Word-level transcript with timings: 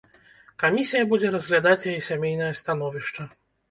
Камісія 0.63 1.03
будзе 1.13 1.33
разглядаць 1.37 1.87
яе 1.95 1.97
сямейнае 2.09 2.53
становішча. 2.65 3.33